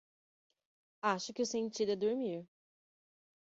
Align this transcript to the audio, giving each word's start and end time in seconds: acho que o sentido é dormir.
acho 1.03 1.31
que 1.31 1.43
o 1.43 1.45
sentido 1.45 1.91
é 1.91 1.95
dormir. 1.95 2.47